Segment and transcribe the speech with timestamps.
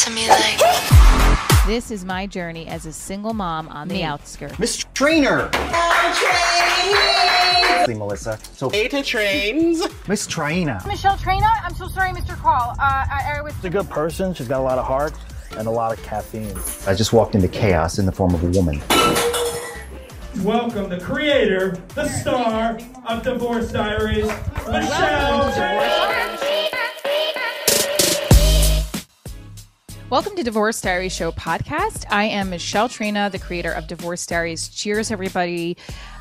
[0.00, 0.58] to me like.
[1.66, 4.58] This is my journey as a single mom on the outskirts.
[4.58, 5.50] Miss Trainer.
[7.86, 8.38] Melissa.
[8.54, 9.82] So Beta trains.
[10.08, 10.80] Miss Trainer.
[10.86, 11.48] Michelle Trina.
[11.62, 12.34] I'm so sorry, Mr.
[12.36, 12.70] Carl.
[12.78, 13.52] Uh, I, I was.
[13.56, 14.32] She's a good person.
[14.32, 15.12] She's got a lot of heart
[15.58, 16.56] and a lot of caffeine.
[16.86, 18.80] I just walked into chaos in the form of a woman.
[20.42, 24.28] Welcome the creator, the star of Divorce Diaries,
[24.66, 26.19] Michelle.
[30.10, 32.04] Welcome to Divorce Diaries Show podcast.
[32.10, 34.68] I am Michelle Trina, the creator of Divorce Diaries.
[34.68, 35.76] Cheers, everybody.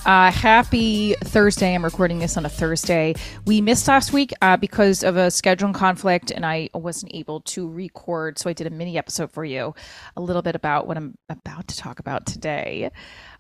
[0.06, 1.74] Uh, happy Thursday.
[1.74, 3.16] I'm recording this on a Thursday.
[3.48, 7.68] We missed last week uh, because of a scheduling conflict, and I wasn't able to
[7.68, 8.38] record.
[8.38, 9.74] So I did a mini episode for you,
[10.16, 12.92] a little bit about what I'm about to talk about today.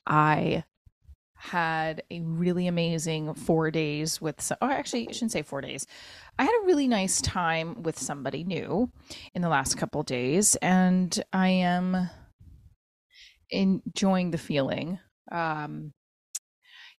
[0.08, 0.63] I
[1.39, 5.88] had a really amazing four days with oh actually I shouldn't say four days.
[6.38, 8.91] I had a really nice time with somebody new
[9.34, 12.09] in the last couple days and I am
[13.49, 14.99] enjoying the feeling.
[15.31, 15.94] Um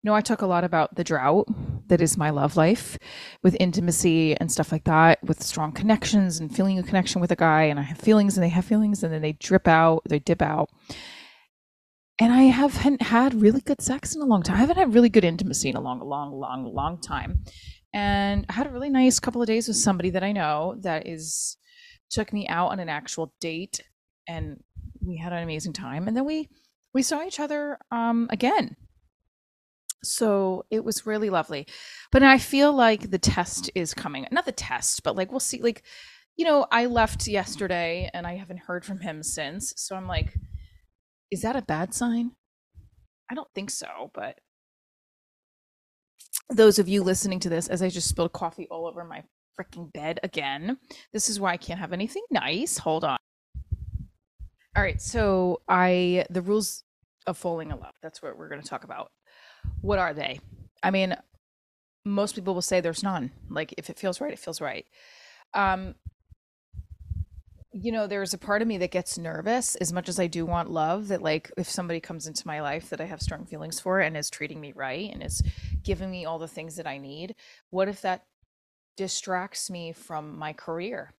[0.02, 1.46] you know, I talk a lot about the drought
[1.88, 2.96] that is my love life
[3.42, 7.36] with intimacy and stuff like that, with strong connections and feeling a connection with a
[7.36, 7.64] guy.
[7.64, 10.40] And I have feelings and they have feelings and then they drip out, they dip
[10.40, 10.70] out
[12.20, 14.56] and I haven't had really good sex in a long time.
[14.56, 17.42] I haven't had really good intimacy in a long, long, long, long time.
[17.94, 21.06] And I had a really nice couple of days with somebody that I know that
[21.06, 21.56] is
[22.10, 23.80] took me out on an actual date,
[24.28, 24.62] and
[25.00, 26.06] we had an amazing time.
[26.06, 26.50] And then we
[26.92, 28.76] we saw each other um, again.
[30.04, 31.66] So it was really lovely.
[32.12, 34.26] But I feel like the test is coming.
[34.30, 35.62] Not the test, but like we'll see.
[35.62, 35.84] Like,
[36.36, 39.72] you know, I left yesterday and I haven't heard from him since.
[39.76, 40.34] So I'm like
[41.30, 42.32] is that a bad sign?
[43.30, 44.38] I don't think so, but
[46.48, 49.22] those of you listening to this, as I just spilled coffee all over my
[49.58, 50.78] freaking bed again,
[51.12, 52.78] this is why I can't have anything nice.
[52.78, 53.18] Hold on.
[54.76, 56.84] All right, so I the rules
[57.26, 57.94] of falling in love.
[58.02, 59.10] That's what we're going to talk about.
[59.80, 60.40] What are they?
[60.82, 61.16] I mean,
[62.04, 63.30] most people will say there's none.
[63.48, 64.86] Like if it feels right, it feels right.
[65.54, 65.94] Um,
[67.72, 70.44] you know there's a part of me that gets nervous as much as i do
[70.44, 73.78] want love that like if somebody comes into my life that i have strong feelings
[73.78, 75.40] for and is treating me right and is
[75.84, 77.34] giving me all the things that i need
[77.70, 78.24] what if that
[79.00, 81.14] distracts me from my career?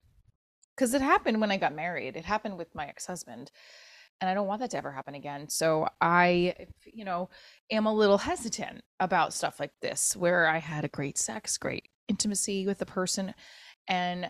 [0.76, 2.16] Because it happened when i got married.
[2.16, 3.52] It happened with my ex-husband
[4.20, 5.50] and i don't want that to ever happen again.
[5.50, 6.54] So i
[6.86, 7.30] you know
[7.72, 11.90] am a little hesitant about stuff like this where i had a great sex great
[12.08, 13.34] intimacy with the person
[13.88, 14.30] and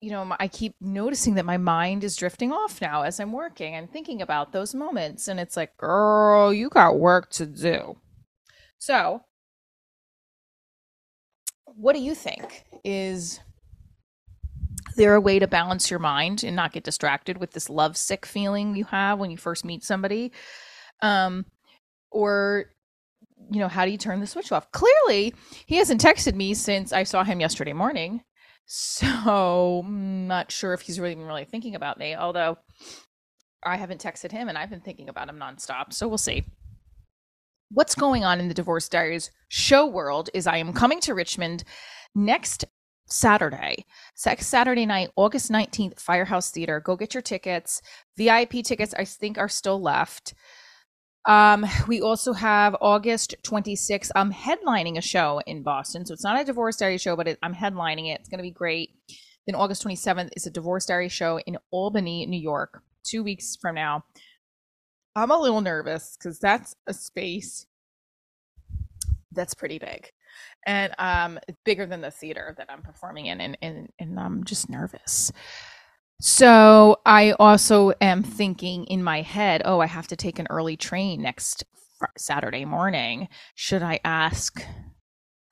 [0.00, 3.74] you know, I keep noticing that my mind is drifting off now as I'm working
[3.74, 5.28] and thinking about those moments.
[5.28, 7.98] And it's like, girl, you got work to do.
[8.78, 9.22] So,
[11.66, 12.64] what do you think?
[12.82, 13.40] Is
[14.96, 18.24] there a way to balance your mind and not get distracted with this love sick
[18.24, 20.32] feeling you have when you first meet somebody?
[21.02, 21.44] Um,
[22.10, 22.66] or,
[23.50, 24.72] you know, how do you turn the switch off?
[24.72, 25.34] Clearly,
[25.66, 28.22] he hasn't texted me since I saw him yesterday morning
[28.72, 32.56] so mm, not sure if he's really even really thinking about me, although
[33.64, 35.92] I haven't texted him and I've been thinking about him nonstop.
[35.92, 36.44] So we'll see.
[37.72, 41.64] What's going on in the Divorce Diaries show world is I am coming to Richmond
[42.14, 42.64] next
[43.06, 46.78] Saturday, Saturday night, August 19th, Firehouse Theater.
[46.78, 47.82] Go get your tickets.
[48.16, 50.32] VIP tickets, I think, are still left.
[51.26, 54.10] Um, we also have August 26th.
[54.16, 56.06] I'm headlining a show in Boston.
[56.06, 58.20] So it's not a divorce diary show, but it, I'm headlining it.
[58.20, 58.90] It's going to be great.
[59.46, 63.74] Then August 27th is a divorce diary show in Albany, New York, two weeks from
[63.74, 64.04] now.
[65.16, 67.66] I'm a little nervous because that's a space
[69.32, 70.10] that's pretty big
[70.66, 74.68] and um bigger than the theater that I'm performing in and and, and I'm just
[74.68, 75.32] nervous.
[76.20, 80.76] So I also am thinking in my head, oh, I have to take an early
[80.76, 81.64] train next
[82.18, 83.28] Saturday morning.
[83.54, 84.62] Should I ask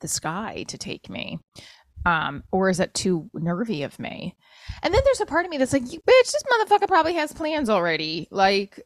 [0.01, 1.39] the sky to take me?
[2.05, 4.37] Um, or is that too nervy of me?
[4.83, 7.71] And then there's a part of me that's like, bitch, this motherfucker probably has plans
[7.71, 8.29] already.
[8.31, 8.79] Like,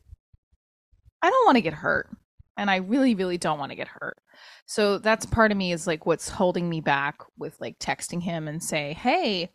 [1.21, 2.09] I don't want to get hurt.
[2.57, 4.19] And I really, really don't want to get hurt.
[4.67, 8.47] So that's part of me is like what's holding me back with like texting him
[8.47, 9.51] and say, hey,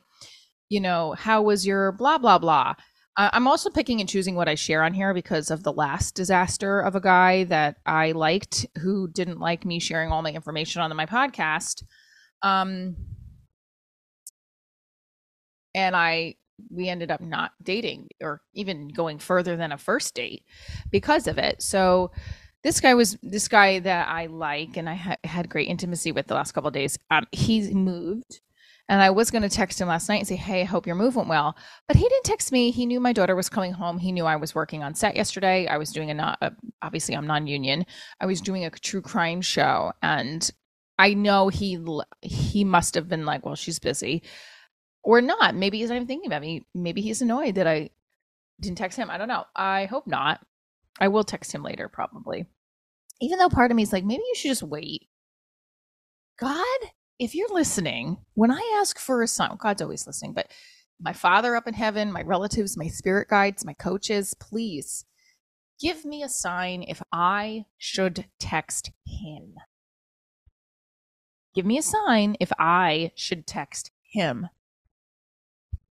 [0.70, 2.74] you know, how was your blah, blah, blah.
[3.20, 6.80] I'm also picking and choosing what I share on here because of the last disaster
[6.80, 10.96] of a guy that I liked who didn't like me sharing all my information on
[10.96, 11.84] my podcast.
[12.44, 12.96] Um,
[15.74, 16.36] and I,
[16.70, 20.44] we ended up not dating or even going further than a first date
[20.92, 21.64] because of it.
[21.64, 22.12] So,
[22.64, 26.28] this guy was this guy that I like and I ha- had great intimacy with
[26.28, 26.98] the last couple days.
[27.10, 28.42] Um, he's moved
[28.90, 30.96] And I was going to text him last night and say, Hey, I hope your
[30.96, 31.58] move went well.
[31.88, 32.72] But he didn't text me.
[32.72, 33.98] He knew my daughter was coming home.
[33.98, 35.68] He knew I was working on set yesterday.
[35.68, 36.52] I was doing a not, uh,
[36.82, 37.86] obviously, I'm non union.
[38.20, 39.92] I was doing a true crime show.
[40.02, 40.50] And
[40.98, 41.78] I know he
[42.22, 44.24] he must have been like, Well, she's busy
[45.04, 45.56] or not.
[45.56, 46.66] Maybe he's not even thinking about me.
[46.74, 47.90] Maybe he's annoyed that I
[48.60, 49.10] didn't text him.
[49.10, 49.46] I don't know.
[49.56, 50.42] I hope not.
[51.00, 52.46] I will text him later, probably.
[53.22, 55.08] Even though part of me is like, maybe you should just wait.
[56.40, 56.78] God,
[57.20, 60.52] if you're listening, when I ask for a sign, God's always listening, but
[61.00, 65.06] my father up in heaven, my relatives, my spirit guides, my coaches, please
[65.80, 69.56] give me a sign if I should text him.
[71.54, 74.48] Give me a sign if I should text him.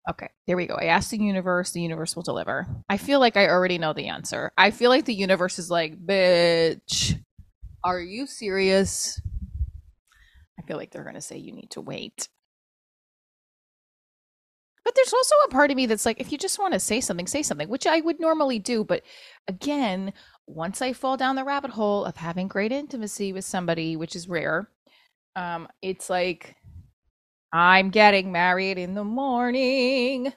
[0.10, 0.76] Okay, there we go.
[0.76, 2.68] I asked the universe, the universe will deliver.
[2.90, 4.52] I feel like I already know the answer.
[4.58, 7.18] I feel like the universe is like, bitch,
[7.86, 9.22] are you serious?
[10.64, 12.30] I feel like they're going to say you need to wait.
[14.86, 17.00] But there's also a part of me that's like, if you just want to say
[17.02, 18.84] something, say something, which I would normally do.
[18.84, 19.04] But
[19.48, 20.14] again,
[20.46, 24.28] once I fall down the rabbit hole of having great intimacy with somebody, which is
[24.28, 24.70] rare,
[25.36, 26.56] um, it's like,
[27.54, 30.34] I'm getting married in the morning.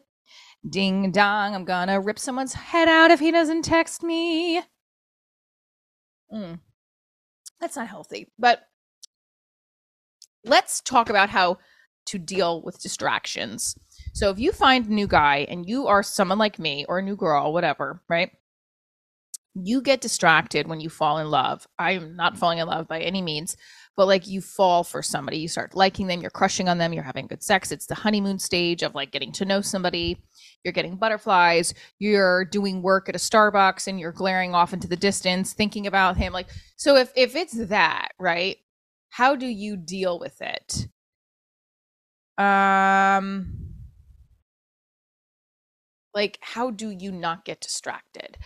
[0.69, 4.63] Ding dong, I'm gonna rip someone's head out if he doesn't text me.
[6.33, 6.61] Mm.
[7.61, 8.29] That's not healthy.
[8.39, 8.63] But
[10.47, 11.59] let's talk about how
[12.07, 13.77] to deal with distractions.
[14.15, 17.03] So if you find a new guy and you are someone like me or a
[17.03, 18.31] new girl, whatever, right?
[19.55, 21.67] You get distracted when you fall in love.
[21.79, 23.57] I'm not falling in love by any means,
[23.97, 27.03] but like you fall for somebody, you start liking them, you're crushing on them, you're
[27.03, 27.73] having good sex.
[27.73, 30.23] It's the honeymoon stage of like getting to know somebody.
[30.63, 34.97] You're getting butterflies, you're doing work at a Starbucks and you're glaring off into the
[34.97, 38.59] distance thinking about him like so if if it's that, right?
[39.11, 40.89] How do you deal with it?
[42.39, 43.67] Um
[46.15, 48.39] like how do you not get distracted?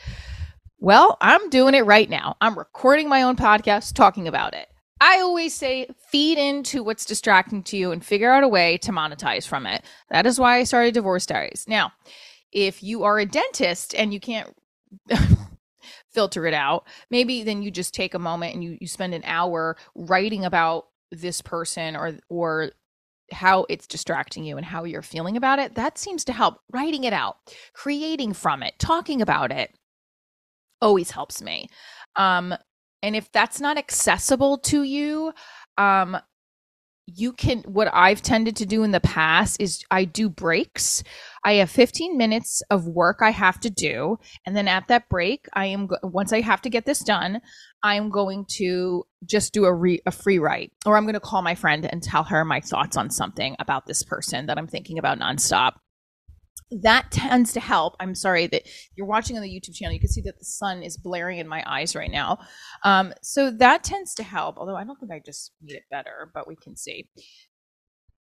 [0.79, 2.37] Well, I'm doing it right now.
[2.41, 4.69] I'm recording my own podcast talking about it.
[5.01, 8.93] I always say feed into what's distracting to you and figure out a way to
[8.93, 9.83] monetize from it.
[10.11, 11.65] That is why I started Divorce Diaries.
[11.67, 11.93] Now,
[12.53, 14.55] if you are a dentist and you can't
[16.09, 19.23] filter it out, maybe then you just take a moment and you, you spend an
[19.25, 22.73] hour writing about this person or or
[23.32, 25.75] how it's distracting you and how you're feeling about it.
[25.75, 26.59] That seems to help.
[26.73, 27.37] Writing it out,
[27.75, 29.73] creating from it, talking about it
[30.81, 31.69] always helps me.
[32.17, 32.55] Um,
[33.03, 35.33] and if that's not accessible to you,
[35.79, 36.17] um,
[37.15, 41.03] you can what I've tended to do in the past is I do breaks.
[41.45, 45.47] I have 15 minutes of work I have to do and then at that break
[45.53, 47.41] I am once I have to get this done,
[47.83, 51.21] I am going to just do a re- a free write or I'm going to
[51.21, 54.69] call my friend and tell her my thoughts on something about this person that I'm
[54.69, 55.75] thinking about nonstop
[56.70, 57.96] that tends to help.
[58.00, 58.62] I'm sorry that
[58.94, 59.93] you're watching on the YouTube channel.
[59.93, 62.38] You can see that the sun is blaring in my eyes right now.
[62.84, 66.31] Um, so that tends to help, although I don't think I just need it better,
[66.32, 67.08] but we can see.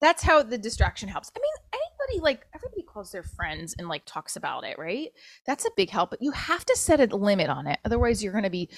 [0.01, 1.33] That's how the distraction helps.
[1.37, 5.09] I mean, anybody like everybody calls their friends and like talks about it, right?
[5.45, 7.81] That's a big help, but you have to set a limit on it.
[7.85, 8.71] Otherwise, you're going to be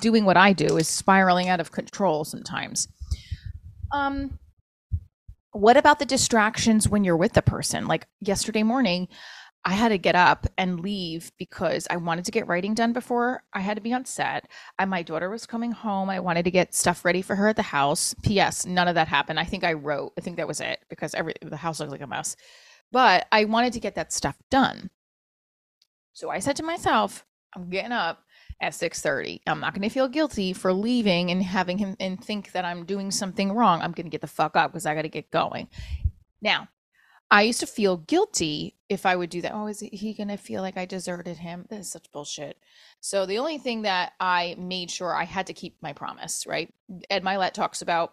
[0.00, 2.88] doing what I do is spiraling out of control sometimes.
[3.92, 4.40] Um,
[5.54, 7.86] what about the distractions when you're with the person?
[7.86, 9.06] Like yesterday morning,
[9.64, 13.42] I had to get up and leave because I wanted to get writing done before
[13.52, 14.48] I had to be on set.
[14.80, 16.10] And my daughter was coming home.
[16.10, 18.14] I wanted to get stuff ready for her at the house.
[18.22, 18.66] P.S.
[18.66, 19.38] None of that happened.
[19.38, 20.12] I think I wrote.
[20.18, 22.34] I think that was it because every the house looked like a mess.
[22.90, 24.90] But I wanted to get that stuff done.
[26.12, 28.23] So I said to myself, I'm getting up
[28.60, 29.40] at 6:30.
[29.46, 32.84] I'm not going to feel guilty for leaving and having him and think that I'm
[32.84, 33.82] doing something wrong.
[33.82, 35.68] I'm going to get the fuck up because I got to get going.
[36.40, 36.68] Now,
[37.30, 39.54] I used to feel guilty if I would do that.
[39.54, 41.66] Oh, is he going to feel like I deserted him?
[41.68, 42.58] This is such bullshit.
[43.00, 46.72] So the only thing that I made sure I had to keep my promise, right?
[47.10, 48.12] Ed Mylett talks about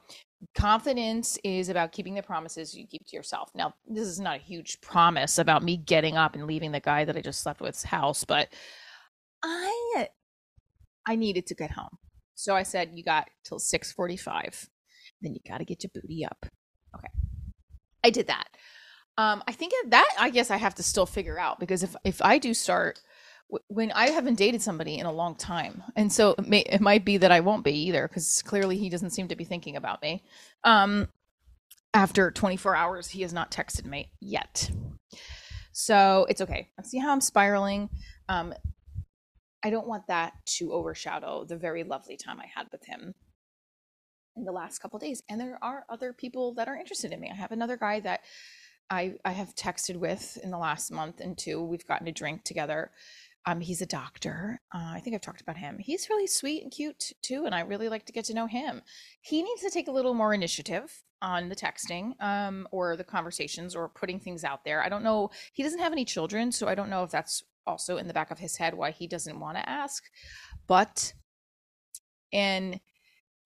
[0.55, 3.51] confidence is about keeping the promises you keep to yourself.
[3.53, 7.05] Now, this is not a huge promise about me getting up and leaving the guy
[7.05, 8.49] that I just slept with's house, but
[9.43, 10.07] I
[11.07, 11.97] I needed to get home.
[12.35, 14.69] So I said, you got till 645.
[15.21, 16.45] Then you got to get your booty up.
[16.95, 17.07] Okay.
[18.03, 18.47] I did that.
[19.17, 22.21] Um, I think that I guess I have to still figure out because if, if
[22.21, 22.99] I do start
[23.67, 27.03] when I haven't dated somebody in a long time, and so it, may, it might
[27.03, 30.01] be that I won't be either because clearly he doesn't seem to be thinking about
[30.01, 30.23] me.
[30.63, 31.09] Um,
[31.93, 34.71] after 24 hours, he has not texted me yet.
[35.73, 36.69] So it's okay.
[36.79, 37.89] I see how I'm spiraling.
[38.29, 38.53] Um,
[39.63, 43.13] I don't want that to overshadow the very lovely time I had with him.
[44.35, 45.21] in the last couple days.
[45.29, 47.29] And there are other people that are interested in me.
[47.31, 48.21] I have another guy that
[48.89, 51.63] I I have texted with in the last month and two.
[51.63, 52.91] We've gotten a drink together.
[53.45, 54.61] Um, he's a doctor.
[54.73, 55.79] Uh, I think I've talked about him.
[55.79, 58.81] He's really sweet and cute too, and I really like to get to know him.
[59.21, 63.75] He needs to take a little more initiative on the texting um, or the conversations
[63.75, 64.83] or putting things out there.
[64.83, 65.31] I don't know.
[65.53, 68.31] He doesn't have any children, so I don't know if that's also in the back
[68.31, 70.03] of his head why he doesn't want to ask.
[70.67, 71.13] But
[72.33, 72.79] and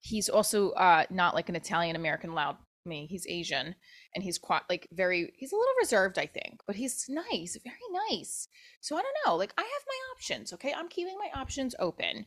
[0.02, 3.08] he's also uh, not like an Italian American loud me.
[3.08, 3.76] He's Asian
[4.14, 7.76] and he's quite like very he's a little reserved, I think, but he's nice, very
[8.12, 8.48] nice.
[8.82, 9.36] So I don't know.
[9.36, 10.74] Like I have my options, okay?
[10.76, 12.26] I'm keeping my options open.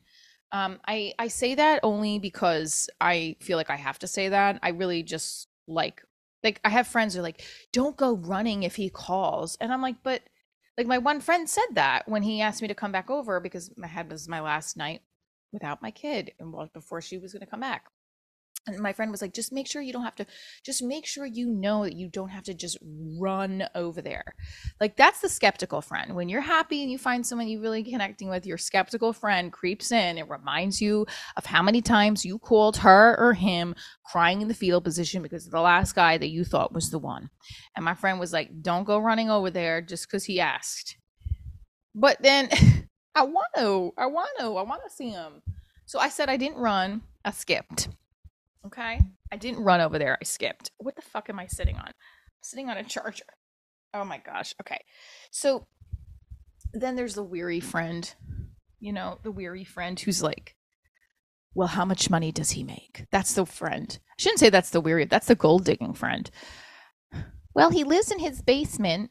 [0.53, 4.59] Um I I say that only because I feel like I have to say that.
[4.63, 6.03] I really just like
[6.43, 7.43] like I have friends who are like,
[7.73, 10.23] "Don't go running if he calls." And I'm like, "But
[10.79, 13.71] like my one friend said that when he asked me to come back over because
[13.77, 15.03] my head was my last night
[15.53, 17.87] without my kid and well before she was going to come back
[18.75, 20.27] and my friend was like just make sure you don't have to
[20.65, 22.79] just make sure you know that you don't have to just
[23.19, 24.25] run over there.
[24.81, 26.15] Like that's the skeptical friend.
[26.15, 29.93] When you're happy and you find someone you really connecting with your skeptical friend creeps
[29.93, 30.19] in.
[30.19, 31.07] It reminds you
[31.37, 35.47] of how many times you called her or him crying in the fetal position because
[35.47, 37.31] of the last guy that you thought was the one.
[37.77, 40.97] And my friend was like don't go running over there just because he asked.
[41.95, 42.49] But then
[43.15, 45.43] i want to i want to i want to see him.
[45.87, 47.03] So i said i didn't run.
[47.25, 47.89] I skipped
[48.67, 49.01] Okay.
[49.33, 50.19] I didn't run over there.
[50.21, 50.71] I skipped.
[50.79, 51.87] What the fuck am I sitting on?
[51.87, 51.93] I'm
[52.43, 53.25] sitting on a charger.
[53.95, 54.55] Oh my gosh.
[54.61, 54.81] Okay.
[55.31, 55.67] So
[56.73, 58.13] then there's the weary friend,
[58.81, 60.55] you know, the weary friend who's like,
[61.55, 63.07] well, how much money does he make?
[63.11, 63.99] That's the friend.
[64.11, 66.31] I shouldn't say that's the weary, that's the gold digging friend.
[67.55, 69.11] Well, he lives in his basement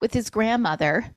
[0.00, 1.14] with his grandmother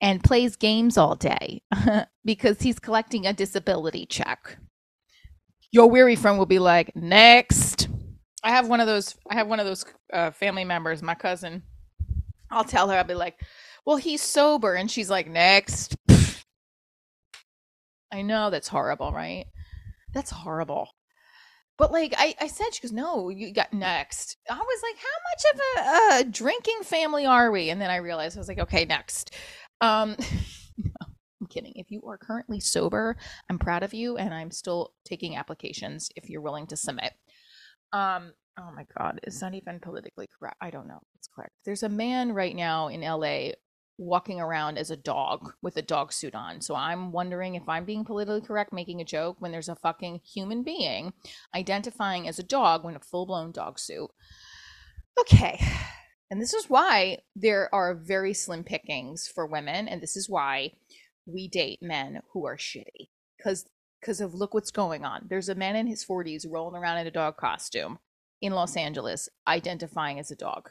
[0.00, 1.62] and plays games all day
[2.24, 4.58] because he's collecting a disability check
[5.70, 7.88] your weary friend will be like, next.
[8.42, 9.16] I have one of those.
[9.28, 11.62] I have one of those uh, family members, my cousin.
[12.50, 12.96] I'll tell her.
[12.96, 13.40] I'll be like,
[13.84, 15.96] well, he's sober, and she's like, next.
[18.12, 19.46] I know that's horrible, right?
[20.14, 20.88] That's horrible.
[21.76, 24.36] But like I, I said, she goes, no, you got next.
[24.50, 27.70] I was like, how much of a, a drinking family are we?
[27.70, 29.32] And then I realized I was like, okay, next.
[29.80, 30.16] Um,
[31.46, 31.72] kidding.
[31.76, 33.16] If you are currently sober,
[33.48, 37.12] I'm proud of you and I'm still taking applications if you're willing to submit.
[37.92, 40.56] Um oh my god, is that even politically correct?
[40.60, 41.00] I don't know.
[41.16, 41.52] It's correct.
[41.64, 43.52] There's a man right now in LA
[43.98, 46.60] walking around as a dog with a dog suit on.
[46.60, 50.20] So I'm wondering if I'm being politically correct making a joke when there's a fucking
[50.24, 51.12] human being
[51.54, 54.08] identifying as a dog when a full-blown dog suit.
[55.20, 55.60] Okay.
[56.30, 60.72] And this is why there are very slim pickings for women and this is why
[61.28, 63.66] we date men who are shitty because
[64.00, 65.26] because of look what's going on.
[65.28, 67.98] There's a man in his 40s rolling around in a dog costume
[68.40, 70.70] in Los Angeles identifying as a dog.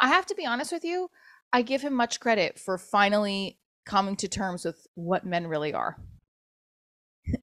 [0.00, 1.10] I have to be honest with you,
[1.52, 5.96] I give him much credit for finally coming to terms with what men really are.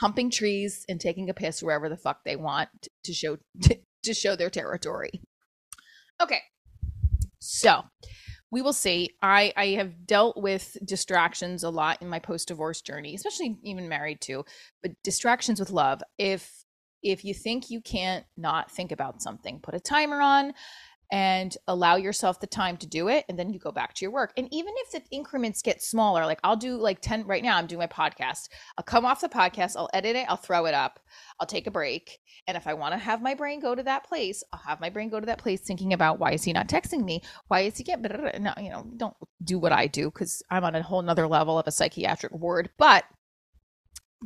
[0.00, 2.68] Humping trees and taking a piss wherever the fuck they want
[3.04, 5.22] to show to, to show their territory.
[6.20, 6.40] Okay.
[7.38, 7.84] So,
[8.50, 9.16] we will see.
[9.22, 13.88] I I have dealt with distractions a lot in my post divorce journey, especially even
[13.88, 14.44] married too.
[14.82, 16.02] But distractions with love.
[16.18, 16.64] If
[17.02, 20.52] if you think you can't not think about something, put a timer on
[21.10, 24.12] and allow yourself the time to do it and then you go back to your
[24.12, 24.32] work.
[24.36, 27.66] And even if the increments get smaller like i'll do like 10 right now i'm
[27.66, 28.48] doing my podcast.
[28.78, 31.00] I'll come off the podcast i'll edit it i'll throw it up
[31.38, 34.04] i'll take a break and if i want to have my brain go to that
[34.04, 36.68] place i'll have my brain go to that place thinking about why is he not
[36.68, 37.22] texting me?
[37.48, 38.02] Why is he getting
[38.42, 41.58] no you know don't do what i do because i'm on a whole nother level
[41.58, 42.70] of a psychiatric ward.
[42.78, 43.04] But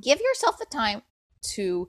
[0.00, 1.02] give yourself the time
[1.54, 1.88] to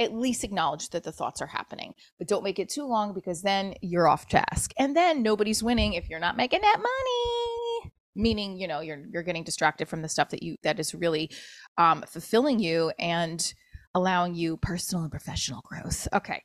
[0.00, 3.42] at least acknowledge that the thoughts are happening, but don't make it too long because
[3.42, 4.72] then you're off task.
[4.78, 7.92] And then nobody's winning if you're not making that money.
[8.16, 11.30] Meaning, you know, you're you're getting distracted from the stuff that you that is really
[11.78, 13.52] um, fulfilling you and
[13.94, 16.06] allowing you personal and professional growth.
[16.12, 16.42] Okay.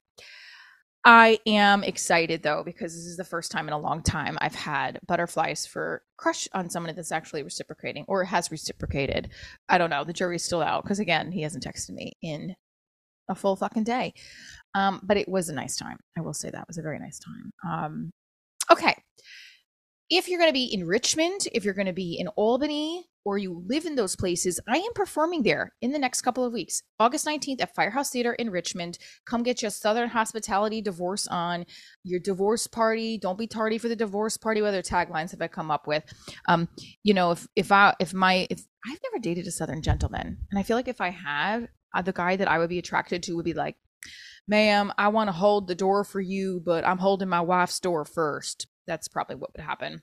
[1.05, 4.55] I am excited though because this is the first time in a long time I've
[4.55, 9.29] had butterflies for crush on someone that's actually reciprocating or has reciprocated.
[9.69, 10.03] I don't know.
[10.03, 12.55] The jury's still out because again, he hasn't texted me in
[13.29, 14.13] a full fucking day.
[14.75, 15.97] Um, but it was a nice time.
[16.17, 17.51] I will say that was a very nice time.
[17.67, 18.11] Um,
[18.71, 18.95] okay.
[20.09, 23.37] If you're going to be in Richmond, if you're going to be in Albany, or
[23.37, 26.81] you live in those places, I am performing there in the next couple of weeks.
[26.99, 28.97] August 19th at Firehouse Theater in Richmond.
[29.25, 31.65] Come get your Southern Hospitality divorce on,
[32.03, 33.17] your divorce party.
[33.17, 34.61] Don't be tardy for the divorce party.
[34.61, 36.03] What other taglines have I come up with?
[36.47, 36.67] Um,
[37.03, 40.59] you know, if if I if my if I've never dated a Southern gentleman, and
[40.59, 41.67] I feel like if I have,
[42.03, 43.75] the guy that I would be attracted to would be like
[44.49, 48.03] ma'am, I want to hold the door for you, but I'm holding my wife's door
[48.03, 48.67] first.
[48.87, 50.01] That's probably what would happen.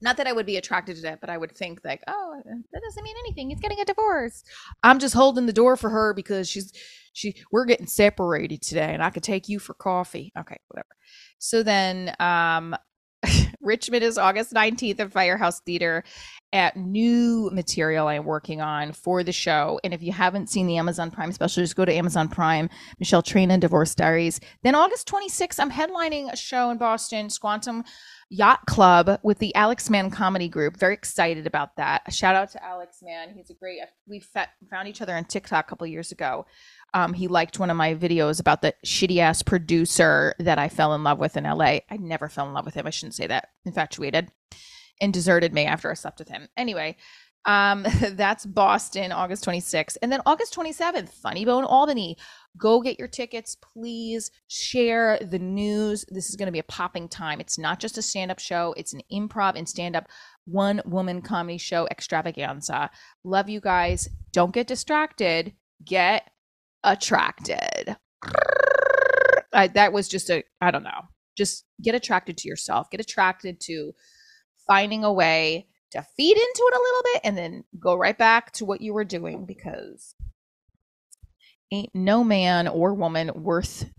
[0.00, 2.82] Not that I would be attracted to that, but I would think like, oh, that
[2.82, 3.50] doesn't mean anything.
[3.50, 4.42] He's getting a divorce.
[4.82, 6.72] I'm just holding the door for her because she's
[7.12, 10.32] she we're getting separated today and I could take you for coffee.
[10.38, 10.88] Okay, whatever.
[11.38, 12.74] So then um
[13.60, 16.02] Richmond is August 19th at Firehouse Theater
[16.52, 19.78] at new material I'm working on for the show.
[19.84, 23.22] And if you haven't seen the Amazon Prime special, just go to Amazon Prime, Michelle
[23.22, 24.40] Trina, Divorce Diaries.
[24.62, 27.84] Then August 26th, I'm headlining a show in Boston, Squantum
[28.30, 30.76] Yacht Club with the Alex Mann Comedy Group.
[30.76, 32.02] Very excited about that.
[32.06, 33.30] A shout out to Alex Mann.
[33.34, 34.20] He's a great, we
[34.70, 36.46] found each other on TikTok a couple years ago.
[36.94, 40.94] Um, he liked one of my videos about the shitty ass producer that I fell
[40.94, 41.80] in love with in LA.
[41.88, 42.86] I never fell in love with him.
[42.86, 43.48] I shouldn't say that.
[43.64, 44.30] Infatuated
[45.00, 46.48] and deserted me after I slept with him.
[46.56, 46.96] Anyway,
[47.46, 49.96] um, that's Boston, August 26th.
[50.02, 52.16] And then August 27th, Funny Bone Albany.
[52.56, 54.30] Go get your tickets, please.
[54.48, 56.04] Share the news.
[56.08, 57.40] This is going to be a popping time.
[57.40, 60.08] It's not just a stand up show, it's an improv and stand up
[60.44, 62.90] one woman comedy show extravaganza.
[63.24, 64.08] Love you guys.
[64.32, 65.54] Don't get distracted.
[65.84, 66.28] Get
[66.84, 67.96] attracted.
[69.52, 71.08] I, that was just a, I don't know.
[71.36, 72.90] Just get attracted to yourself.
[72.90, 73.92] Get attracted to
[74.66, 78.52] finding a way to feed into it a little bit and then go right back
[78.52, 80.14] to what you were doing because
[81.72, 83.90] ain't no man or woman worth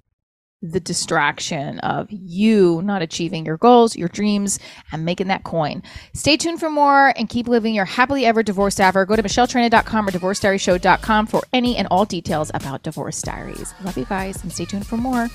[0.61, 4.59] the distraction of you not achieving your goals, your dreams,
[4.91, 5.81] and making that coin.
[6.13, 9.05] Stay tuned for more and keep living your happily ever divorced ever.
[9.05, 13.73] Go to michelletrina.com or divorcediaryshow.com for any and all details about Divorce Diaries.
[13.83, 15.29] Love you guys and stay tuned for more.